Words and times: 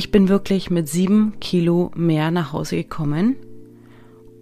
Ich 0.00 0.10
bin 0.10 0.30
wirklich 0.30 0.70
mit 0.70 0.88
sieben 0.88 1.38
Kilo 1.40 1.90
mehr 1.94 2.30
nach 2.30 2.54
Hause 2.54 2.76
gekommen 2.76 3.36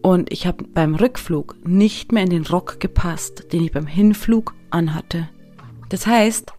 und 0.02 0.32
ich 0.32 0.46
habe 0.46 0.62
beim 0.62 0.94
Rückflug 0.94 1.56
nicht 1.66 2.12
mehr 2.12 2.22
in 2.22 2.30
den 2.30 2.46
Rock 2.46 2.78
gepasst, 2.78 3.52
den 3.52 3.64
ich 3.64 3.72
beim 3.72 3.88
Hinflug 3.88 4.54
anhatte. 4.70 5.28
Das 5.88 6.06
heißt, 6.06 6.52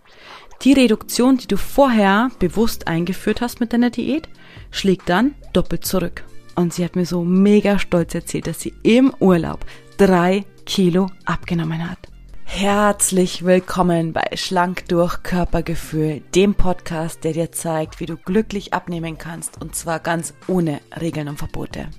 die 0.63 0.73
Reduktion, 0.73 1.37
die 1.37 1.47
du 1.47 1.55
vorher 1.55 2.29
bewusst 2.39 2.89
eingeführt 2.89 3.39
hast 3.39 3.61
mit 3.61 3.71
deiner 3.71 3.89
Diät, 3.89 4.27
schlägt 4.69 5.07
dann 5.07 5.33
doppelt 5.53 5.85
zurück. 5.85 6.25
Und 6.57 6.73
sie 6.73 6.83
hat 6.83 6.97
mir 6.97 7.05
so 7.05 7.23
mega 7.23 7.79
stolz 7.79 8.13
erzählt, 8.13 8.47
dass 8.47 8.59
sie 8.59 8.73
im 8.83 9.13
Urlaub 9.21 9.65
drei 9.95 10.43
Kilo 10.65 11.07
abgenommen 11.23 11.89
hat. 11.89 12.09
Herzlich 12.51 13.45
willkommen 13.45 14.11
bei 14.11 14.31
Schlank 14.33 14.87
durch 14.89 15.21
Körpergefühl, 15.23 16.21
dem 16.33 16.55
Podcast, 16.55 17.23
der 17.23 17.31
dir 17.31 17.51
zeigt, 17.53 18.01
wie 18.01 18.05
du 18.07 18.17
glücklich 18.17 18.73
abnehmen 18.73 19.17
kannst 19.17 19.61
und 19.61 19.75
zwar 19.75 19.99
ganz 19.99 20.33
ohne 20.47 20.81
Regeln 20.99 21.29
und 21.29 21.37
Verbote. 21.37 21.89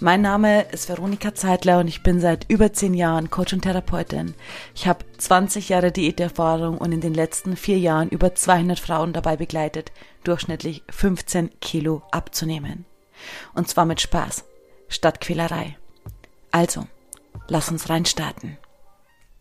Mein 0.00 0.20
Name 0.20 0.62
ist 0.62 0.88
Veronika 0.88 1.34
Zeitler 1.34 1.78
und 1.78 1.88
ich 1.88 2.02
bin 2.02 2.20
seit 2.20 2.50
über 2.50 2.72
zehn 2.72 2.94
Jahren 2.94 3.30
Coach 3.30 3.54
und 3.54 3.62
Therapeutin. 3.62 4.34
Ich 4.74 4.86
habe 4.86 5.04
20 5.16 5.70
Jahre 5.70 5.92
Diäterfahrung 5.92 6.76
und 6.76 6.92
in 6.92 7.00
den 7.00 7.14
letzten 7.14 7.56
vier 7.56 7.78
Jahren 7.78 8.08
über 8.08 8.34
200 8.34 8.78
Frauen 8.78 9.12
dabei 9.12 9.36
begleitet, 9.36 9.92
durchschnittlich 10.24 10.82
15 10.90 11.60
Kilo 11.60 12.02
abzunehmen. 12.10 12.84
Und 13.54 13.68
zwar 13.68 13.86
mit 13.86 14.00
Spaß, 14.00 14.44
statt 14.88 15.20
Quälerei. 15.20 15.78
Also, 16.50 16.86
lass 17.46 17.70
uns 17.70 17.88
reinstarten. 17.88 18.58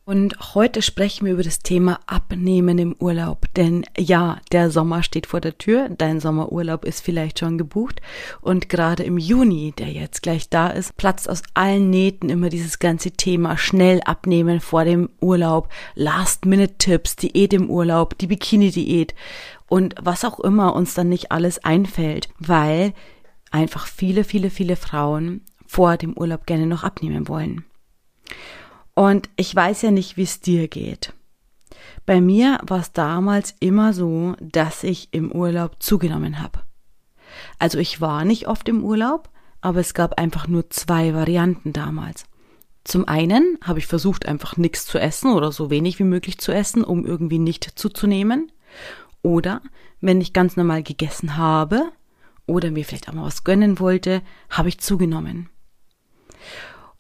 Und 0.10 0.56
heute 0.56 0.82
sprechen 0.82 1.28
wir 1.28 1.34
über 1.34 1.44
das 1.44 1.60
Thema 1.60 2.00
Abnehmen 2.08 2.80
im 2.80 2.96
Urlaub. 2.98 3.46
Denn 3.56 3.86
ja, 3.96 4.40
der 4.52 4.72
Sommer 4.72 5.04
steht 5.04 5.28
vor 5.28 5.40
der 5.40 5.60
Tür. 5.60 5.88
Dein 5.88 6.20
Sommerurlaub 6.20 6.84
ist 6.84 7.02
vielleicht 7.02 7.38
schon 7.38 7.60
gebucht. 7.60 8.02
Und 8.42 8.70
gerade 8.70 9.04
im 9.04 9.20
Juni, 9.20 9.72
der 9.78 9.90
jetzt 9.90 10.24
gleich 10.24 10.50
da 10.50 10.70
ist, 10.70 10.98
platzt 10.98 11.30
aus 11.30 11.44
allen 11.54 11.92
Nähten 11.92 12.30
immer 12.30 12.50
dieses 12.50 12.80
ganze 12.80 13.12
Thema 13.12 13.56
schnell 13.56 14.02
abnehmen 14.04 14.62
vor 14.62 14.84
dem 14.84 15.10
Urlaub, 15.22 15.70
Last-Minute-Tipps, 15.94 17.16
Diät 17.18 17.54
im 17.54 17.70
Urlaub, 17.70 18.18
die 18.18 18.26
Bikini-Diät 18.26 19.14
und 19.68 19.94
was 20.02 20.26
auch 20.26 20.40
immer 20.40 20.74
uns 20.74 20.96
dann 20.96 21.10
nicht 21.10 21.32
alles 21.32 21.64
einfällt, 21.64 22.30
weil 22.40 22.94
einfach 23.52 23.86
viele, 23.86 24.24
viele, 24.24 24.50
viele 24.50 24.76
Frauen 24.76 25.42
vor 25.68 25.98
dem 25.98 26.18
Urlaub 26.18 26.48
gerne 26.48 26.66
noch 26.66 26.84
abnehmen 26.84 27.28
wollen. 27.28 27.64
Und 29.00 29.30
ich 29.38 29.56
weiß 29.56 29.84
ja 29.84 29.92
nicht, 29.92 30.18
wie 30.18 30.24
es 30.24 30.42
dir 30.42 30.68
geht. 30.68 31.14
Bei 32.06 32.20
mir 32.20 32.60
war 32.64 32.82
es 32.82 32.92
damals 32.92 33.56
immer 33.62 33.94
so, 33.94 34.36
dass 34.42 34.84
ich 34.84 35.08
im 35.14 35.32
Urlaub 35.32 35.82
zugenommen 35.82 36.42
habe. 36.42 36.64
Also 37.60 37.78
ich 37.78 38.02
war 38.02 38.26
nicht 38.26 38.50
oft 38.50 38.68
im 38.68 38.84
Urlaub, 38.84 39.30
aber 39.62 39.80
es 39.80 39.94
gab 39.94 40.20
einfach 40.20 40.50
nur 40.50 40.70
zwei 40.70 41.14
Varianten 41.14 41.72
damals. 41.72 42.26
Zum 42.84 43.08
einen 43.08 43.58
habe 43.64 43.80
ich 43.80 43.88
versucht, 43.88 44.26
einfach 44.26 44.58
nichts 44.58 44.86
zu 44.86 45.00
essen 45.00 45.32
oder 45.32 45.54
so 45.54 45.70
wenig 45.70 45.98
wie 46.00 46.04
möglich 46.04 46.38
zu 46.38 46.52
essen, 46.52 46.84
um 46.84 47.06
irgendwie 47.06 47.40
nicht 47.40 47.80
zuzunehmen. 47.80 48.52
Oder 49.22 49.62
wenn 50.02 50.20
ich 50.20 50.34
ganz 50.34 50.58
normal 50.58 50.84
gegessen 50.84 51.38
habe 51.38 51.90
oder 52.48 52.70
mir 52.70 52.84
vielleicht 52.84 53.08
auch 53.08 53.14
mal 53.14 53.24
was 53.24 53.46
gönnen 53.46 53.80
wollte, 53.80 54.22
habe 54.50 54.68
ich 54.68 54.82
zugenommen. 54.82 55.48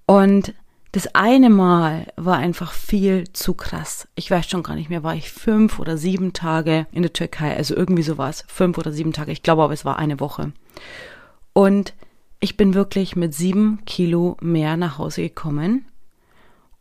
Und 0.05 0.53
das 0.91 1.13
eine 1.13 1.49
Mal 1.49 2.11
war 2.15 2.37
einfach 2.37 2.71
viel 2.71 3.31
zu 3.31 3.53
krass. 3.53 4.07
Ich 4.15 4.31
weiß 4.31 4.49
schon 4.49 4.63
gar 4.63 4.75
nicht 4.75 4.89
mehr, 4.89 5.03
war 5.03 5.15
ich 5.15 5.31
fünf 5.31 5.79
oder 5.79 5.97
sieben 5.97 6.33
Tage 6.33 6.87
in 6.91 7.03
der 7.03 7.13
Türkei, 7.13 7.55
also 7.55 7.75
irgendwie 7.75 8.03
so 8.03 8.17
war 8.17 8.29
es, 8.29 8.43
fünf 8.47 8.77
oder 8.77 8.91
sieben 8.91 9.13
Tage, 9.13 9.31
ich 9.31 9.43
glaube 9.43 9.63
aber 9.63 9.73
es 9.73 9.85
war 9.85 9.99
eine 9.99 10.19
Woche. 10.19 10.51
Und 11.53 11.93
ich 12.39 12.57
bin 12.57 12.73
wirklich 12.73 13.15
mit 13.15 13.33
sieben 13.35 13.83
Kilo 13.85 14.37
mehr 14.41 14.77
nach 14.77 14.97
Hause 14.97 15.21
gekommen 15.21 15.85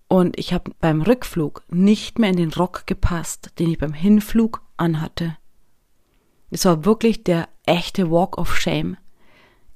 und 0.09 0.39
ich 0.39 0.55
habe 0.55 0.71
beim 0.81 1.03
Rückflug 1.03 1.63
nicht 1.69 2.19
mehr 2.19 2.31
in 2.31 2.37
den 2.37 2.53
Rock 2.53 2.87
gepasst, 2.87 3.51
den 3.59 3.71
ich 3.71 3.79
beim 3.79 3.93
Hinflug 3.93 4.63
anhatte. 4.79 5.37
Es 6.51 6.65
war 6.65 6.87
wirklich 6.87 7.25
der 7.25 7.49
echte 7.67 8.11
Walk 8.11 8.39
of 8.39 8.57
Shame. 8.57 8.97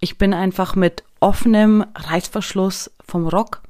Ich 0.01 0.17
bin 0.17 0.33
einfach 0.33 0.75
mit 0.75 1.05
offenem 1.21 1.85
Reißverschluss 1.95 2.91
vom 3.05 3.29
Rock 3.29 3.63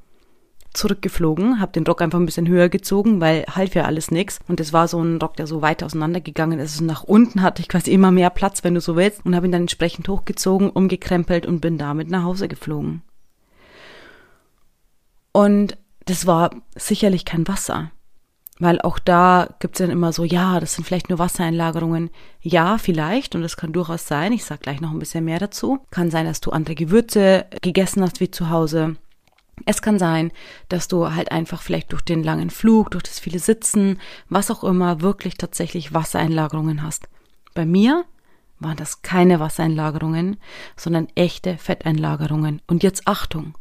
zurückgeflogen, 0.73 1.59
habe 1.59 1.71
den 1.71 1.85
Rock 1.85 2.01
einfach 2.01 2.19
ein 2.19 2.25
bisschen 2.25 2.47
höher 2.47 2.69
gezogen, 2.69 3.21
weil 3.21 3.45
half 3.49 3.75
ja 3.75 3.85
alles 3.85 4.11
nix. 4.11 4.39
Und 4.47 4.59
es 4.59 4.73
war 4.73 4.87
so 4.87 5.01
ein 5.01 5.19
Rock, 5.21 5.35
der 5.37 5.47
so 5.47 5.61
weit 5.61 5.83
auseinandergegangen 5.83 6.59
ist. 6.59 6.81
Und 6.81 6.87
nach 6.87 7.03
unten 7.03 7.41
hatte 7.41 7.61
ich 7.61 7.69
quasi 7.69 7.91
immer 7.91 8.11
mehr 8.11 8.29
Platz, 8.29 8.63
wenn 8.63 8.73
du 8.73 8.81
so 8.81 8.95
willst. 8.95 9.25
Und 9.25 9.35
habe 9.35 9.47
ihn 9.47 9.51
dann 9.51 9.61
entsprechend 9.61 10.07
hochgezogen, 10.07 10.69
umgekrempelt 10.69 11.45
und 11.45 11.61
bin 11.61 11.77
damit 11.77 12.09
nach 12.09 12.23
Hause 12.23 12.47
geflogen. 12.47 13.01
Und 15.31 15.77
das 16.05 16.25
war 16.25 16.51
sicherlich 16.75 17.25
kein 17.25 17.47
Wasser. 17.47 17.91
Weil 18.59 18.79
auch 18.81 18.99
da 18.99 19.49
gibt's 19.59 19.79
dann 19.79 19.89
immer 19.89 20.13
so, 20.13 20.23
ja, 20.23 20.59
das 20.59 20.75
sind 20.75 20.85
vielleicht 20.85 21.09
nur 21.09 21.19
Wassereinlagerungen. 21.19 22.11
Ja, 22.39 22.77
vielleicht, 22.77 23.35
und 23.35 23.41
das 23.41 23.57
kann 23.57 23.73
durchaus 23.73 24.07
sein. 24.07 24.31
Ich 24.31 24.45
sag 24.45 24.61
gleich 24.61 24.79
noch 24.79 24.91
ein 24.91 24.99
bisschen 24.99 25.25
mehr 25.25 25.39
dazu. 25.39 25.79
Kann 25.89 26.11
sein, 26.11 26.25
dass 26.25 26.39
du 26.39 26.51
andere 26.51 26.75
Gewürze 26.75 27.45
gegessen 27.61 28.03
hast 28.03 28.19
wie 28.19 28.29
zu 28.29 28.49
Hause. 28.49 28.95
Es 29.65 29.81
kann 29.81 29.99
sein, 29.99 30.31
dass 30.67 30.87
du 30.87 31.13
halt 31.13 31.31
einfach 31.31 31.61
vielleicht 31.61 31.91
durch 31.91 32.01
den 32.01 32.23
langen 32.23 32.49
Flug, 32.49 32.91
durch 32.91 33.03
das 33.03 33.19
viele 33.19 33.39
Sitzen, 33.39 33.99
was 34.29 34.51
auch 34.51 34.63
immer, 34.63 35.01
wirklich 35.01 35.35
tatsächlich 35.35 35.93
Wassereinlagerungen 35.93 36.81
hast. 36.83 37.07
Bei 37.53 37.65
mir 37.65 38.05
waren 38.59 38.77
das 38.77 39.01
keine 39.01 39.39
Wassereinlagerungen, 39.39 40.37
sondern 40.75 41.07
echte 41.15 41.57
Fetteinlagerungen. 41.57 42.61
Und 42.67 42.83
jetzt 42.83 43.07
Achtung, 43.07 43.57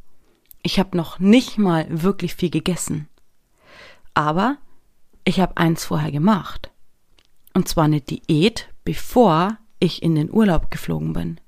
ich 0.62 0.78
habe 0.78 0.96
noch 0.96 1.18
nicht 1.18 1.58
mal 1.58 1.86
wirklich 1.90 2.34
viel 2.34 2.50
gegessen. 2.50 3.08
Aber 4.14 4.56
ich 5.24 5.40
habe 5.40 5.56
eins 5.56 5.84
vorher 5.84 6.12
gemacht. 6.12 6.70
Und 7.54 7.68
zwar 7.68 7.84
eine 7.84 8.00
Diät, 8.00 8.68
bevor 8.84 9.58
ich 9.78 10.02
in 10.02 10.14
den 10.14 10.30
Urlaub 10.30 10.70
geflogen 10.70 11.12
bin. 11.12 11.40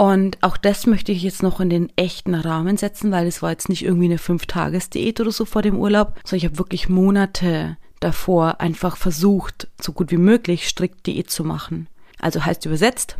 Und 0.00 0.38
auch 0.40 0.56
das 0.56 0.86
möchte 0.86 1.12
ich 1.12 1.22
jetzt 1.22 1.42
noch 1.42 1.60
in 1.60 1.68
den 1.68 1.92
echten 1.94 2.34
Rahmen 2.34 2.78
setzen, 2.78 3.12
weil 3.12 3.26
es 3.26 3.42
war 3.42 3.50
jetzt 3.50 3.68
nicht 3.68 3.84
irgendwie 3.84 4.06
eine 4.06 4.16
Fünf-Tages-Diät 4.16 5.20
oder 5.20 5.30
so 5.30 5.44
vor 5.44 5.60
dem 5.60 5.76
Urlaub, 5.76 6.18
sondern 6.24 6.38
ich 6.38 6.44
habe 6.46 6.56
wirklich 6.56 6.88
Monate 6.88 7.76
davor 8.00 8.62
einfach 8.62 8.96
versucht, 8.96 9.68
so 9.78 9.92
gut 9.92 10.10
wie 10.10 10.16
möglich 10.16 10.66
strikt 10.66 11.06
Diät 11.06 11.30
zu 11.30 11.44
machen. 11.44 11.86
Also 12.18 12.46
heißt 12.46 12.64
übersetzt, 12.64 13.18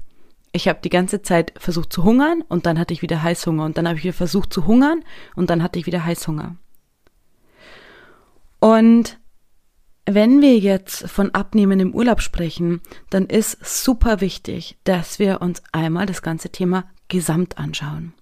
ich 0.52 0.68
habe 0.68 0.78
die 0.82 0.88
ganze 0.88 1.20
Zeit 1.20 1.52
versucht 1.58 1.92
zu 1.92 2.02
hungern 2.02 2.42
und 2.48 2.64
dann 2.64 2.78
hatte 2.78 2.94
ich 2.94 3.02
wieder 3.02 3.22
Heißhunger 3.22 3.66
und 3.66 3.76
dann 3.76 3.86
habe 3.86 3.98
ich 3.98 4.04
wieder 4.04 4.14
versucht 4.14 4.50
zu 4.50 4.66
hungern 4.66 5.04
und 5.36 5.50
dann 5.50 5.62
hatte 5.62 5.78
ich 5.78 5.84
wieder 5.84 6.06
Heißhunger. 6.06 6.56
Und 8.58 9.18
wenn 10.14 10.40
wir 10.40 10.58
jetzt 10.58 11.08
von 11.08 11.34
Abnehmen 11.34 11.80
im 11.80 11.94
Urlaub 11.94 12.20
sprechen, 12.20 12.80
dann 13.10 13.26
ist 13.26 13.58
super 13.64 14.20
wichtig, 14.20 14.76
dass 14.84 15.18
wir 15.18 15.40
uns 15.40 15.62
einmal 15.72 16.06
das 16.06 16.22
ganze 16.22 16.50
Thema 16.50 16.84
Gesamt 17.08 17.58
anschauen. 17.58 18.12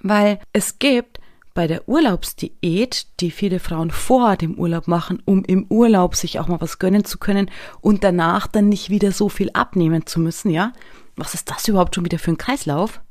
Weil 0.00 0.40
es 0.52 0.78
gibt 0.78 1.20
bei 1.54 1.66
der 1.66 1.88
Urlaubsdiät, 1.88 3.06
die 3.20 3.30
viele 3.30 3.60
Frauen 3.60 3.90
vor 3.90 4.36
dem 4.36 4.58
Urlaub 4.58 4.88
machen, 4.88 5.22
um 5.24 5.44
im 5.44 5.66
Urlaub 5.68 6.16
sich 6.16 6.38
auch 6.38 6.48
mal 6.48 6.60
was 6.60 6.78
gönnen 6.78 7.04
zu 7.04 7.18
können 7.18 7.50
und 7.80 8.04
danach 8.04 8.46
dann 8.46 8.68
nicht 8.68 8.90
wieder 8.90 9.12
so 9.12 9.28
viel 9.28 9.50
abnehmen 9.52 10.06
zu 10.06 10.20
müssen, 10.20 10.50
ja? 10.50 10.72
Was 11.16 11.34
ist 11.34 11.50
das 11.50 11.68
überhaupt 11.68 11.94
schon 11.94 12.04
wieder 12.04 12.18
für 12.18 12.32
ein 12.32 12.38
Kreislauf? 12.38 13.02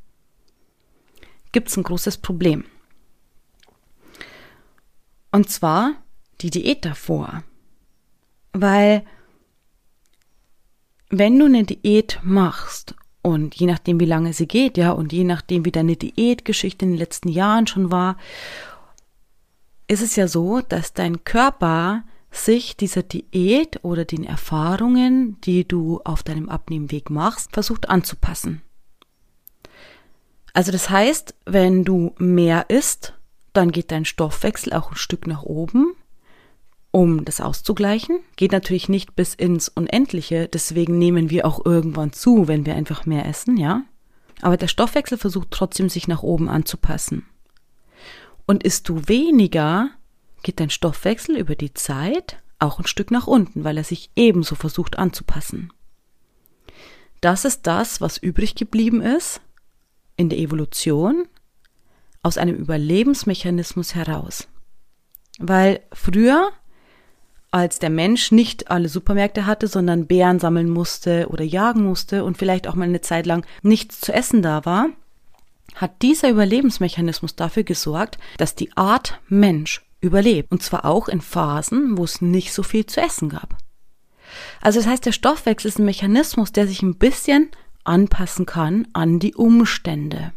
Gibt 1.51 1.69
es 1.69 1.77
ein 1.77 1.83
großes 1.83 2.17
Problem. 2.17 2.65
Und 5.31 5.49
zwar 5.49 5.95
die 6.41 6.49
Diät 6.49 6.83
davor. 6.83 7.43
Weil 8.53 9.03
wenn 11.09 11.37
du 11.37 11.45
eine 11.45 11.63
Diät 11.63 12.19
machst 12.23 12.95
und 13.21 13.55
je 13.55 13.67
nachdem, 13.67 13.99
wie 13.99 14.05
lange 14.05 14.33
sie 14.33 14.47
geht, 14.47 14.77
ja, 14.77 14.91
und 14.91 15.13
je 15.13 15.23
nachdem, 15.23 15.65
wie 15.65 15.71
deine 15.71 15.95
Diätgeschichte 15.95 16.85
in 16.85 16.91
den 16.91 16.97
letzten 16.97 17.29
Jahren 17.29 17.67
schon 17.67 17.91
war, 17.91 18.17
ist 19.87 20.01
es 20.01 20.15
ja 20.15 20.27
so, 20.27 20.61
dass 20.61 20.93
dein 20.93 21.23
Körper 21.23 22.03
sich 22.31 22.77
dieser 22.77 23.03
Diät 23.03 23.83
oder 23.83 24.05
den 24.05 24.23
Erfahrungen, 24.23 25.39
die 25.41 25.67
du 25.67 25.99
auf 26.05 26.23
deinem 26.23 26.47
Abnehmweg 26.47 27.09
machst, 27.09 27.51
versucht 27.51 27.89
anzupassen. 27.89 28.61
Also 30.53 30.71
das 30.71 30.89
heißt, 30.89 31.35
wenn 31.45 31.83
du 31.83 32.15
mehr 32.17 32.69
isst, 32.69 33.13
dann 33.51 33.71
geht 33.71 33.91
dein 33.91 34.05
Stoffwechsel 34.05 34.71
auch 34.71 34.91
ein 34.91 34.97
Stück 34.97 35.27
nach 35.27 35.43
oben 35.43 35.93
um 36.91 37.25
das 37.25 37.41
auszugleichen. 37.41 38.19
Geht 38.35 38.51
natürlich 38.51 38.89
nicht 38.89 39.15
bis 39.15 39.33
ins 39.33 39.69
Unendliche, 39.69 40.47
deswegen 40.47 40.97
nehmen 40.97 41.29
wir 41.29 41.45
auch 41.45 41.65
irgendwann 41.65 42.13
zu, 42.13 42.47
wenn 42.47 42.65
wir 42.65 42.75
einfach 42.75 43.05
mehr 43.05 43.25
essen, 43.25 43.57
ja. 43.57 43.83
Aber 44.41 44.57
der 44.57 44.67
Stoffwechsel 44.67 45.17
versucht 45.17 45.49
trotzdem 45.51 45.89
sich 45.89 46.07
nach 46.07 46.23
oben 46.23 46.49
anzupassen. 46.49 47.25
Und 48.45 48.63
isst 48.63 48.89
du 48.89 49.07
weniger, 49.07 49.89
geht 50.43 50.59
dein 50.59 50.69
Stoffwechsel 50.69 51.37
über 51.37 51.55
die 51.55 51.73
Zeit 51.73 52.37
auch 52.59 52.79
ein 52.79 52.87
Stück 52.87 53.11
nach 53.11 53.27
unten, 53.27 53.63
weil 53.63 53.77
er 53.77 53.83
sich 53.83 54.11
ebenso 54.15 54.55
versucht 54.55 54.99
anzupassen. 54.99 55.71
das 57.21 57.45
ist 57.45 57.67
das, 57.67 58.01
was 58.01 58.17
übrig 58.17 58.55
geblieben 58.55 59.01
ist 59.01 59.41
in 60.17 60.29
der 60.29 60.39
Evolution 60.39 61.27
aus 62.23 62.37
einem 62.37 62.55
Überlebensmechanismus 62.55 63.95
heraus. 63.95 64.47
Weil 65.39 65.81
früher, 65.93 66.51
als 67.51 67.79
der 67.79 67.89
Mensch 67.89 68.31
nicht 68.31 68.71
alle 68.71 68.87
Supermärkte 68.87 69.45
hatte, 69.45 69.67
sondern 69.67 70.07
Bären 70.07 70.39
sammeln 70.39 70.69
musste 70.69 71.27
oder 71.29 71.43
jagen 71.43 71.83
musste 71.83 72.23
und 72.23 72.37
vielleicht 72.37 72.67
auch 72.67 72.75
mal 72.75 72.85
eine 72.85 73.01
Zeit 73.01 73.25
lang 73.25 73.45
nichts 73.61 73.99
zu 73.99 74.13
essen 74.13 74.41
da 74.41 74.65
war, 74.65 74.87
hat 75.75 76.01
dieser 76.01 76.29
Überlebensmechanismus 76.29 77.35
dafür 77.35 77.63
gesorgt, 77.63 78.17
dass 78.37 78.55
die 78.55 78.75
Art 78.75 79.19
Mensch 79.27 79.85
überlebt. 79.99 80.51
Und 80.51 80.63
zwar 80.63 80.85
auch 80.85 81.07
in 81.07 81.21
Phasen, 81.21 81.97
wo 81.97 82.03
es 82.03 82.21
nicht 82.21 82.53
so 82.53 82.63
viel 82.63 82.85
zu 82.85 83.01
essen 83.01 83.29
gab. 83.29 83.57
Also 84.61 84.79
das 84.79 84.87
heißt, 84.87 85.05
der 85.05 85.11
Stoffwechsel 85.11 85.69
ist 85.69 85.79
ein 85.79 85.85
Mechanismus, 85.85 86.51
der 86.51 86.67
sich 86.67 86.81
ein 86.81 86.95
bisschen 86.95 87.49
anpassen 87.83 88.45
kann 88.45 88.87
an 88.93 89.19
die 89.19 89.35
Umstände. 89.35 90.33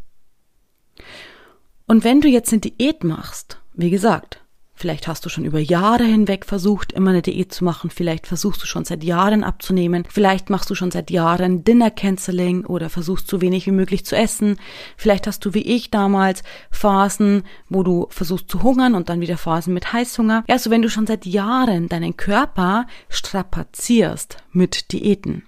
Und 1.87 2.05
wenn 2.05 2.21
du 2.21 2.29
jetzt 2.29 2.53
eine 2.53 2.61
Diät 2.61 3.05
machst, 3.05 3.61
wie 3.75 3.91
gesagt, 3.91 4.44
Vielleicht 4.76 5.06
hast 5.06 5.25
du 5.25 5.29
schon 5.29 5.44
über 5.44 5.61
Jahre 5.61 6.03
hinweg 6.03 6.44
versucht, 6.44 6.93
immer 6.93 7.11
eine 7.11 7.23
Diät 7.23 7.55
zu 7.55 7.65
machen. 7.65 7.91
Vielleicht 7.91 8.26
versuchst 8.26 8.61
du 8.61 8.67
schon 8.67 8.85
seit 8.85 9.05
Jahren 9.05 9.44
abzunehmen. 9.44 10.05
Vielleicht 10.11 10.50
machst 10.50 10.69
du 10.69 10.75
schon 10.75 10.91
seit 10.91 11.12
Jahren 11.12 11.62
Dinner 11.62 11.93
Canceling 11.93 12.67
oder 12.67 12.91
versuchst 12.91 13.29
so 13.29 13.41
wenig 13.41 13.67
wie 13.67 13.71
möglich 13.71 14.05
zu 14.05 14.17
essen. 14.17 14.56
Vielleicht 14.97 15.29
hast 15.29 15.44
du 15.44 15.55
wie 15.55 15.62
ich 15.62 15.93
damals 15.93 16.43
Phasen, 16.73 17.44
wo 17.69 17.85
du 17.85 18.09
versuchst 18.11 18.50
zu 18.50 18.65
hungern 18.65 18.97
und 18.97 19.09
dann 19.09 19.21
wieder 19.21 19.38
Phasen 19.38 19.73
mit 19.75 19.93
Heißhunger. 19.93 20.43
Also 20.49 20.71
wenn 20.71 20.82
du 20.82 20.91
schon 20.91 21.06
seit 21.06 21.25
Jahren 21.25 21.88
deinen 21.88 22.17
Körper 22.17 22.88
strapazierst 23.09 24.38
mit 24.50 24.93
Diäten, 24.93 25.44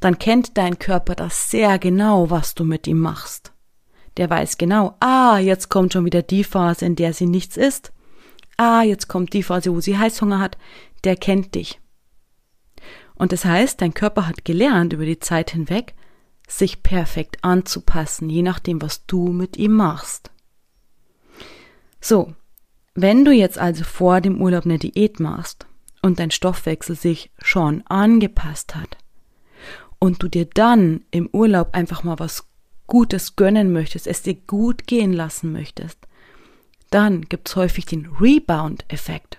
dann 0.00 0.18
kennt 0.18 0.58
dein 0.58 0.78
Körper 0.78 1.14
das 1.14 1.50
sehr 1.50 1.78
genau, 1.78 2.28
was 2.28 2.54
du 2.54 2.64
mit 2.64 2.86
ihm 2.86 2.98
machst. 2.98 3.52
Der 4.18 4.28
weiß 4.28 4.58
genau, 4.58 4.96
ah, 5.00 5.38
jetzt 5.38 5.70
kommt 5.70 5.94
schon 5.94 6.04
wieder 6.04 6.20
die 6.20 6.44
Phase, 6.44 6.84
in 6.84 6.94
der 6.94 7.14
sie 7.14 7.26
nichts 7.26 7.56
isst 7.56 7.90
ah, 8.62 8.82
jetzt 8.82 9.08
kommt 9.08 9.32
die 9.32 9.42
Phase, 9.42 9.74
wo 9.74 9.80
sie 9.80 9.98
Heißhunger 9.98 10.38
hat, 10.38 10.56
der 11.04 11.16
kennt 11.16 11.54
dich. 11.54 11.80
Und 13.14 13.32
das 13.32 13.44
heißt, 13.44 13.80
dein 13.80 13.94
Körper 13.94 14.26
hat 14.26 14.44
gelernt 14.44 14.92
über 14.92 15.04
die 15.04 15.18
Zeit 15.18 15.50
hinweg, 15.50 15.94
sich 16.48 16.82
perfekt 16.82 17.38
anzupassen, 17.42 18.30
je 18.30 18.42
nachdem, 18.42 18.80
was 18.80 19.04
du 19.06 19.28
mit 19.28 19.56
ihm 19.56 19.72
machst. 19.72 20.30
So, 22.00 22.34
wenn 22.94 23.24
du 23.24 23.32
jetzt 23.32 23.58
also 23.58 23.84
vor 23.84 24.20
dem 24.20 24.40
Urlaub 24.40 24.64
eine 24.64 24.78
Diät 24.78 25.18
machst 25.18 25.66
und 26.02 26.18
dein 26.18 26.30
Stoffwechsel 26.30 26.96
sich 26.96 27.30
schon 27.40 27.82
angepasst 27.86 28.74
hat 28.74 28.98
und 29.98 30.22
du 30.22 30.28
dir 30.28 30.46
dann 30.46 31.04
im 31.10 31.28
Urlaub 31.32 31.70
einfach 31.72 32.04
mal 32.04 32.18
was 32.18 32.46
Gutes 32.86 33.36
gönnen 33.36 33.72
möchtest, 33.72 34.06
es 34.06 34.22
dir 34.22 34.34
gut 34.34 34.86
gehen 34.86 35.12
lassen 35.12 35.52
möchtest, 35.52 35.98
dann 36.94 37.22
gibt 37.22 37.48
es 37.48 37.56
häufig 37.56 37.86
den 37.86 38.06
Rebound-Effekt. 38.20 39.38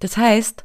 Das 0.00 0.16
heißt, 0.16 0.64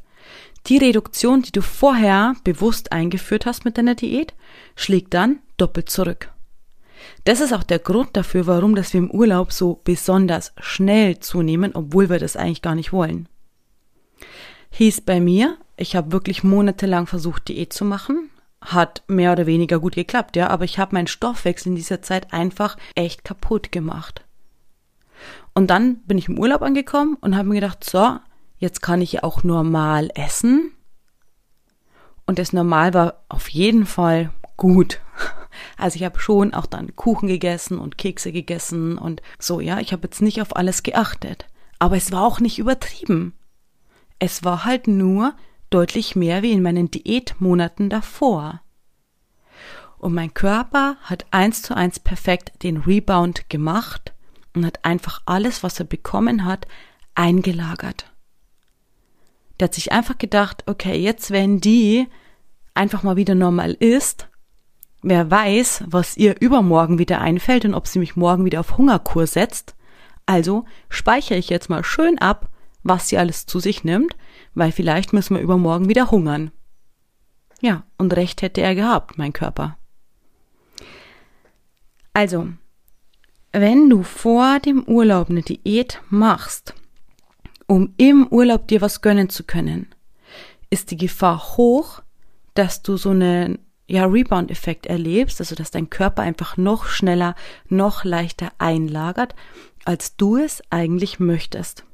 die 0.67 0.77
Reduktion, 0.77 1.43
die 1.43 1.51
du 1.51 1.61
vorher 1.61 2.35
bewusst 2.43 2.91
eingeführt 2.91 3.45
hast 3.45 3.63
mit 3.63 3.77
deiner 3.77 3.95
Diät, 3.95 4.33
schlägt 4.75 5.13
dann 5.13 5.39
doppelt 5.57 5.89
zurück. 5.89 6.31
Das 7.23 7.39
ist 7.39 7.53
auch 7.53 7.63
der 7.63 7.79
Grund 7.79 8.17
dafür, 8.17 8.47
warum 8.47 8.75
dass 8.75 8.93
wir 8.93 8.99
im 8.99 9.11
Urlaub 9.11 9.51
so 9.51 9.79
besonders 9.83 10.53
schnell 10.59 11.19
zunehmen, 11.19 11.73
obwohl 11.73 12.09
wir 12.09 12.19
das 12.19 12.35
eigentlich 12.35 12.61
gar 12.61 12.75
nicht 12.75 12.91
wollen. 12.91 13.29
Hieß 14.71 15.01
bei 15.01 15.19
mir, 15.19 15.57
ich 15.77 15.95
habe 15.95 16.11
wirklich 16.11 16.43
monatelang 16.43 17.07
versucht, 17.07 17.47
Diät 17.47 17.71
zu 17.71 17.85
machen, 17.85 18.29
hat 18.61 19.03
mehr 19.07 19.31
oder 19.31 19.45
weniger 19.45 19.79
gut 19.79 19.95
geklappt, 19.95 20.35
ja, 20.35 20.49
aber 20.49 20.65
ich 20.65 20.79
habe 20.79 20.95
meinen 20.95 21.07
Stoffwechsel 21.07 21.69
in 21.69 21.75
dieser 21.75 22.01
Zeit 22.01 22.33
einfach 22.33 22.77
echt 22.95 23.23
kaputt 23.23 23.71
gemacht. 23.71 24.25
Und 25.57 25.71
dann 25.71 26.01
bin 26.01 26.19
ich 26.19 26.27
im 26.27 26.37
Urlaub 26.37 26.61
angekommen 26.61 27.17
und 27.19 27.35
habe 27.35 27.47
mir 27.47 27.55
gedacht, 27.55 27.83
so, 27.83 28.19
jetzt 28.59 28.83
kann 28.83 29.01
ich 29.01 29.13
ja 29.13 29.23
auch 29.23 29.43
normal 29.43 30.11
essen. 30.13 30.71
Und 32.27 32.37
das 32.37 32.53
Normal 32.53 32.93
war 32.93 33.23
auf 33.27 33.49
jeden 33.49 33.87
Fall 33.87 34.29
gut. 34.55 35.01
Also 35.75 35.95
ich 35.95 36.03
habe 36.03 36.19
schon 36.19 36.53
auch 36.53 36.67
dann 36.67 36.95
Kuchen 36.95 37.27
gegessen 37.27 37.79
und 37.79 37.97
Kekse 37.97 38.31
gegessen 38.31 38.99
und 38.99 39.23
so, 39.39 39.59
ja, 39.59 39.79
ich 39.79 39.91
habe 39.91 40.03
jetzt 40.03 40.21
nicht 40.21 40.39
auf 40.39 40.55
alles 40.55 40.83
geachtet. 40.83 41.47
Aber 41.79 41.97
es 41.97 42.11
war 42.11 42.21
auch 42.21 42.39
nicht 42.39 42.59
übertrieben. 42.59 43.33
Es 44.19 44.43
war 44.43 44.65
halt 44.65 44.87
nur 44.87 45.33
deutlich 45.71 46.15
mehr 46.15 46.43
wie 46.43 46.51
in 46.51 46.61
meinen 46.61 46.91
Diätmonaten 46.91 47.89
davor. 47.89 48.61
Und 49.97 50.13
mein 50.13 50.35
Körper 50.35 50.97
hat 51.01 51.25
eins 51.31 51.63
zu 51.63 51.75
eins 51.75 51.99
perfekt 51.99 52.61
den 52.61 52.77
Rebound 52.77 53.49
gemacht 53.49 54.13
und 54.57 54.65
hat 54.65 54.83
einfach 54.83 55.21
alles, 55.25 55.63
was 55.63 55.79
er 55.79 55.85
bekommen 55.85 56.45
hat, 56.45 56.67
eingelagert. 57.15 58.11
Der 59.59 59.65
hat 59.67 59.73
sich 59.73 59.91
einfach 59.91 60.17
gedacht, 60.17 60.63
okay, 60.67 60.97
jetzt 60.97 61.31
wenn 61.31 61.59
die 61.59 62.07
einfach 62.73 63.03
mal 63.03 63.15
wieder 63.15 63.35
normal 63.35 63.73
ist, 63.73 64.27
wer 65.01 65.31
weiß, 65.31 65.83
was 65.87 66.17
ihr 66.17 66.39
übermorgen 66.39 66.99
wieder 66.99 67.21
einfällt 67.21 67.65
und 67.65 67.73
ob 67.73 67.87
sie 67.87 67.99
mich 67.99 68.15
morgen 68.15 68.45
wieder 68.45 68.59
auf 68.59 68.77
Hungerkur 68.77 69.25
setzt. 69.27 69.75
Also 70.25 70.65
speichere 70.89 71.37
ich 71.37 71.49
jetzt 71.49 71.69
mal 71.69 71.83
schön 71.83 72.19
ab, 72.19 72.49
was 72.83 73.09
sie 73.09 73.17
alles 73.17 73.45
zu 73.45 73.59
sich 73.59 73.83
nimmt, 73.83 74.15
weil 74.53 74.71
vielleicht 74.71 75.13
müssen 75.13 75.35
wir 75.35 75.41
übermorgen 75.41 75.89
wieder 75.89 76.11
hungern. 76.11 76.51
Ja, 77.61 77.83
und 77.97 78.15
recht 78.15 78.41
hätte 78.41 78.61
er 78.61 78.75
gehabt, 78.75 79.17
mein 79.17 79.33
Körper. 79.33 79.77
Also, 82.13 82.49
wenn 83.61 83.89
du 83.89 84.03
vor 84.03 84.59
dem 84.59 84.83
Urlaub 84.83 85.29
eine 85.29 85.41
Diät 85.41 86.01
machst, 86.09 86.73
um 87.65 87.93
im 87.97 88.27
Urlaub 88.27 88.67
dir 88.67 88.81
was 88.81 89.01
gönnen 89.01 89.29
zu 89.29 89.43
können, 89.43 89.87
ist 90.69 90.91
die 90.91 90.97
Gefahr 90.97 91.57
hoch, 91.57 92.01
dass 92.53 92.81
du 92.81 92.97
so 92.97 93.11
einen 93.11 93.59
ja, 93.87 94.05
Rebound-Effekt 94.05 94.85
erlebst, 94.85 95.39
also 95.39 95.55
dass 95.55 95.71
dein 95.71 95.89
Körper 95.89 96.21
einfach 96.21 96.57
noch 96.57 96.85
schneller, 96.85 97.35
noch 97.67 98.03
leichter 98.03 98.51
einlagert, 98.57 99.33
als 99.85 100.15
du 100.17 100.37
es 100.37 100.61
eigentlich 100.69 101.19
möchtest. 101.19 101.85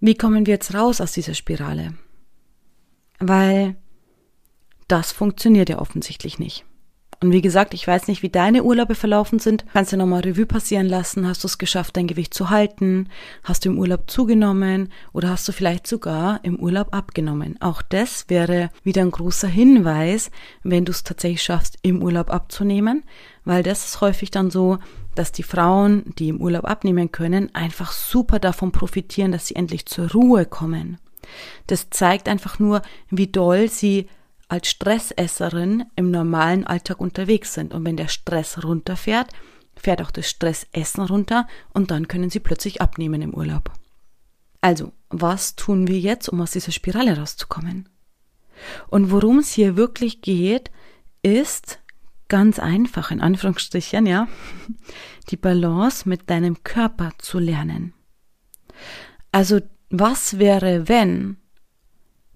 Wie 0.00 0.16
kommen 0.16 0.44
wir 0.44 0.54
jetzt 0.54 0.74
raus 0.74 1.00
aus 1.00 1.12
dieser 1.12 1.34
Spirale? 1.34 1.94
Weil 3.20 3.76
das 4.88 5.12
funktioniert 5.12 5.70
ja 5.70 5.78
offensichtlich 5.78 6.38
nicht. 6.38 6.66
Und 7.24 7.32
wie 7.32 7.40
gesagt, 7.40 7.72
ich 7.72 7.86
weiß 7.86 8.08
nicht, 8.08 8.22
wie 8.22 8.28
deine 8.28 8.64
Urlaube 8.64 8.94
verlaufen 8.94 9.38
sind. 9.38 9.64
Kannst 9.72 9.94
du 9.94 9.96
nochmal 9.96 10.20
Revue 10.20 10.44
passieren 10.44 10.86
lassen? 10.86 11.26
Hast 11.26 11.42
du 11.42 11.46
es 11.46 11.56
geschafft, 11.56 11.96
dein 11.96 12.06
Gewicht 12.06 12.34
zu 12.34 12.50
halten? 12.50 13.08
Hast 13.42 13.64
du 13.64 13.70
im 13.70 13.78
Urlaub 13.78 14.10
zugenommen? 14.10 14.92
Oder 15.14 15.30
hast 15.30 15.48
du 15.48 15.52
vielleicht 15.52 15.86
sogar 15.86 16.40
im 16.42 16.56
Urlaub 16.56 16.88
abgenommen? 16.94 17.56
Auch 17.62 17.80
das 17.80 18.28
wäre 18.28 18.68
wieder 18.82 19.00
ein 19.00 19.10
großer 19.10 19.48
Hinweis, 19.48 20.30
wenn 20.64 20.84
du 20.84 20.92
es 20.92 21.02
tatsächlich 21.02 21.42
schaffst, 21.42 21.78
im 21.80 22.02
Urlaub 22.02 22.28
abzunehmen. 22.28 23.04
Weil 23.46 23.62
das 23.62 23.86
ist 23.86 24.02
häufig 24.02 24.30
dann 24.30 24.50
so, 24.50 24.76
dass 25.14 25.32
die 25.32 25.44
Frauen, 25.44 26.12
die 26.18 26.28
im 26.28 26.42
Urlaub 26.42 26.66
abnehmen 26.66 27.10
können, 27.10 27.54
einfach 27.54 27.92
super 27.92 28.38
davon 28.38 28.70
profitieren, 28.70 29.32
dass 29.32 29.46
sie 29.46 29.56
endlich 29.56 29.86
zur 29.86 30.12
Ruhe 30.12 30.44
kommen. 30.44 30.98
Das 31.68 31.88
zeigt 31.88 32.28
einfach 32.28 32.58
nur, 32.58 32.82
wie 33.08 33.28
doll 33.28 33.70
sie 33.70 34.08
als 34.54 34.68
Stressesserin 34.68 35.84
im 35.96 36.12
normalen 36.12 36.64
Alltag 36.64 37.00
unterwegs 37.00 37.54
sind. 37.54 37.74
Und 37.74 37.84
wenn 37.84 37.96
der 37.96 38.06
Stress 38.06 38.62
runterfährt, 38.62 39.32
fährt 39.74 40.00
auch 40.00 40.12
das 40.12 40.30
Stressessen 40.30 41.02
runter 41.02 41.48
und 41.72 41.90
dann 41.90 42.06
können 42.06 42.30
sie 42.30 42.38
plötzlich 42.38 42.80
abnehmen 42.80 43.20
im 43.20 43.34
Urlaub. 43.34 43.72
Also, 44.60 44.92
was 45.10 45.56
tun 45.56 45.88
wir 45.88 45.98
jetzt, 45.98 46.28
um 46.28 46.40
aus 46.40 46.52
dieser 46.52 46.70
Spirale 46.70 47.18
rauszukommen? 47.18 47.88
Und 48.86 49.10
worum 49.10 49.40
es 49.40 49.52
hier 49.52 49.76
wirklich 49.76 50.22
geht, 50.22 50.70
ist 51.22 51.80
ganz 52.28 52.60
einfach, 52.60 53.10
in 53.10 53.20
Anführungsstrichen, 53.20 54.06
ja, 54.06 54.28
die 55.30 55.36
Balance 55.36 56.08
mit 56.08 56.30
deinem 56.30 56.62
Körper 56.62 57.10
zu 57.18 57.40
lernen. 57.40 57.92
Also, 59.32 59.60
was 59.90 60.38
wäre, 60.38 60.86
wenn 60.88 61.38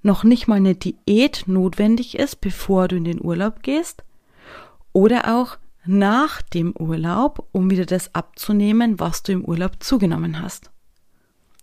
noch 0.02 0.24
nicht 0.24 0.48
mal 0.48 0.56
eine 0.56 0.74
Diät 0.74 1.44
notwendig 1.46 2.18
ist, 2.18 2.40
bevor 2.40 2.88
du 2.88 2.96
in 2.96 3.04
den 3.04 3.24
Urlaub 3.24 3.62
gehst? 3.62 4.04
Oder 4.92 5.36
auch 5.36 5.58
nach 5.84 6.42
dem 6.42 6.74
Urlaub, 6.76 7.48
um 7.52 7.70
wieder 7.70 7.86
das 7.86 8.14
abzunehmen, 8.14 9.00
was 9.00 9.22
du 9.22 9.32
im 9.32 9.44
Urlaub 9.44 9.82
zugenommen 9.82 10.40
hast. 10.40 10.70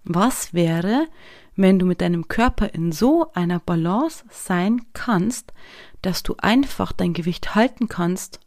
Was 0.03 0.53
wäre, 0.53 1.07
wenn 1.55 1.79
du 1.79 1.85
mit 1.85 2.01
deinem 2.01 2.27
Körper 2.27 2.73
in 2.73 2.91
so 2.91 3.31
einer 3.33 3.59
Balance 3.59 4.23
sein 4.29 4.81
kannst, 4.93 5.53
dass 6.01 6.23
du 6.23 6.35
einfach 6.37 6.91
dein 6.91 7.13
Gewicht 7.13 7.55
halten 7.55 7.87
kannst, 7.87 8.39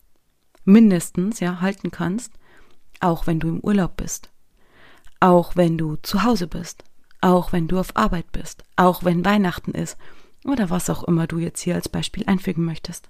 mindestens, 0.64 1.40
ja, 1.40 1.60
halten 1.60 1.90
kannst, 1.90 2.32
auch 3.00 3.26
wenn 3.26 3.40
du 3.40 3.48
im 3.48 3.60
Urlaub 3.60 3.96
bist, 3.96 4.30
auch 5.20 5.56
wenn 5.56 5.78
du 5.78 5.96
zu 5.96 6.22
Hause 6.22 6.46
bist, 6.46 6.84
auch 7.20 7.52
wenn 7.52 7.68
du 7.68 7.78
auf 7.78 7.96
Arbeit 7.96 8.30
bist, 8.32 8.64
auch 8.76 9.04
wenn 9.04 9.24
Weihnachten 9.24 9.72
ist 9.72 9.96
oder 10.44 10.70
was 10.70 10.90
auch 10.90 11.04
immer 11.04 11.26
du 11.26 11.38
jetzt 11.38 11.60
hier 11.60 11.74
als 11.74 11.88
Beispiel 11.88 12.24
einfügen 12.26 12.64
möchtest. 12.64 13.08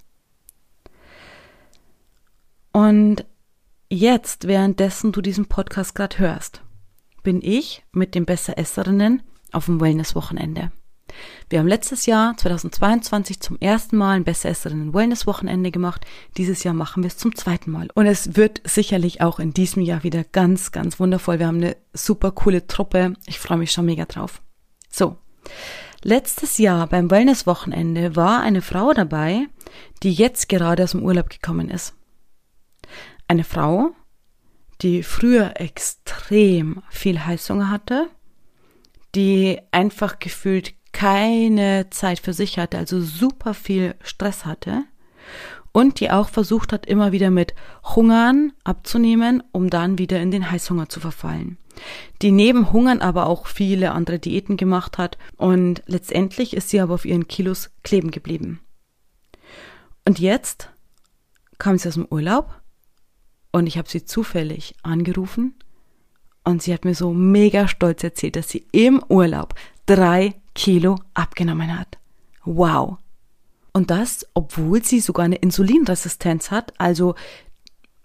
Und 2.73 3.25
jetzt, 3.89 4.47
währenddessen 4.47 5.13
du 5.13 5.21
diesen 5.21 5.47
Podcast 5.47 5.95
gerade 5.95 6.19
hörst, 6.19 6.63
bin 7.23 7.43
ich 7.43 7.85
mit 7.93 8.15
den 8.15 8.25
Besseresserinnen 8.25 9.23
auf 9.53 9.67
dem 9.67 9.81
Wellness-Wochenende. 9.81 10.71
Wir 11.49 11.59
haben 11.59 11.69
letztes 11.69 12.07
Jahr, 12.07 12.37
2022, 12.37 13.41
zum 13.41 13.59
ersten 13.61 13.97
Mal 13.97 14.17
ein 14.17 14.25
Besseresserinnen 14.25 14.95
Wellness-Wochenende 14.95 15.71
gemacht. 15.71 16.07
Dieses 16.37 16.65
Jahr 16.65 16.75
machen 16.75 17.03
wir 17.03 17.09
es 17.09 17.17
zum 17.17 17.35
zweiten 17.35 17.71
Mal. 17.71 17.89
Und 17.95 18.07
es 18.07 18.37
wird 18.37 18.61
sicherlich 18.65 19.21
auch 19.21 19.39
in 19.39 19.53
diesem 19.53 19.83
Jahr 19.83 20.03
wieder 20.03 20.25
ganz, 20.25 20.73
ganz 20.73 21.01
wundervoll. 21.01 21.39
Wir 21.39 21.47
haben 21.47 21.59
eine 21.59 21.77
super 21.93 22.33
coole 22.33 22.67
Truppe. 22.67 23.15
Ich 23.27 23.39
freue 23.39 23.59
mich 23.59 23.73
schon 23.73 23.87
mega 23.87 24.05
drauf. 24.05 24.43
So. 24.91 25.17
Letztes 26.03 26.59
Jahr 26.59 26.87
beim 26.87 27.11
Wellness-Wochenende 27.11 28.15
war 28.15 28.41
eine 28.41 28.63
Frau 28.63 28.93
dabei, 28.93 29.47
die 30.03 30.13
jetzt 30.13 30.49
gerade 30.49 30.85
aus 30.85 30.93
dem 30.93 31.03
Urlaub 31.03 31.29
gekommen 31.29 31.71
ist. 31.71 31.95
Eine 33.27 33.45
Frau, 33.45 33.91
die 34.81 35.03
früher 35.03 35.61
extrem 35.61 36.83
viel 36.89 37.25
Heißhunger 37.25 37.71
hatte, 37.71 38.09
die 39.15 39.61
einfach 39.73 40.19
gefühlt 40.19 40.75
keine 40.93 41.91
Zeit 41.91 42.21
für 42.21 42.33
sich 42.33 42.59
hatte, 42.59 42.79
also 42.79 43.01
super 43.01 43.55
viel 43.55 43.95
Stress 44.03 44.45
hatte 44.45 44.85
und 45.73 46.01
die 46.01 46.11
auch 46.11 46.29
versucht 46.29 46.73
hat, 46.73 46.87
immer 46.87 47.13
wieder 47.13 47.31
mit 47.31 47.55
Hungern 47.85 48.53
abzunehmen, 48.65 49.43
um 49.53 49.71
dann 49.71 49.99
wieder 49.99 50.21
in 50.21 50.31
den 50.31 50.51
Heißhunger 50.51 50.89
zu 50.89 51.01
verfallen. 51.01 51.59
Die 52.23 52.33
neben 52.33 52.73
Hungern 52.73 53.01
aber 53.01 53.27
auch 53.27 53.47
viele 53.47 53.93
andere 53.93 54.19
Diäten 54.19 54.57
gemacht 54.57 54.99
hat 54.99 55.19
und 55.37 55.83
letztendlich 55.87 56.55
ist 56.57 56.71
sie 56.71 56.81
aber 56.81 56.95
auf 56.95 57.05
ihren 57.05 57.29
Kilos 57.29 57.71
kleben 57.83 58.11
geblieben. 58.11 58.61
Und 60.05 60.19
jetzt 60.19 60.71
kam 61.59 61.79
sie 61.79 61.89
aus 61.89 61.95
dem 61.95 62.09
Urlaub 62.11 62.61
und 63.53 63.67
ich 63.67 63.79
habe 63.79 63.89
sie 63.89 64.05
zufällig 64.05 64.75
angerufen 64.83 65.55
und 66.45 66.63
sie 66.63 66.73
hat 66.73 66.85
mir 66.85 66.95
so 66.95 67.13
mega 67.13 67.69
stolz 67.69 68.03
erzählt, 68.03 68.37
dass 68.37 68.49
sie 68.49 68.67
im 68.73 69.03
Urlaub 69.09 69.55
drei 69.87 70.35
Kilo 70.59 70.99
abgenommen 71.15 71.79
hat. 71.79 71.99
Wow. 72.45 72.99
Und 73.73 73.93
das, 73.93 74.27
obwohl 74.35 74.83
sie 74.83 74.99
sogar 74.99 75.25
eine 75.25 75.37
Insulinresistenz 75.37 76.51
hat, 76.51 76.73
also 76.79 77.15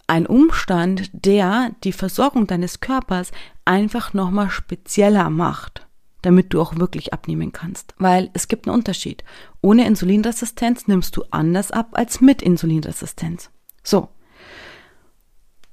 ein 0.05 0.27
Umstand, 0.27 1.09
der 1.13 1.71
die 1.83 1.93
Versorgung 1.93 2.45
deines 2.45 2.79
Körpers 2.79 3.31
einfach 3.65 4.13
nochmal 4.13 4.51
spezieller 4.51 5.31
macht, 5.31 5.87
damit 6.21 6.53
du 6.53 6.61
auch 6.61 6.75
wirklich 6.75 7.11
abnehmen 7.11 7.53
kannst. 7.53 7.95
Weil 7.97 8.29
es 8.33 8.47
gibt 8.47 8.67
einen 8.67 8.75
Unterschied. 8.75 9.23
Ohne 9.61 9.87
Insulinresistenz 9.87 10.87
nimmst 10.87 11.17
du 11.17 11.23
anders 11.31 11.71
ab 11.71 11.89
als 11.93 12.21
mit 12.21 12.43
Insulinresistenz. 12.43 13.49
So. 13.83 14.09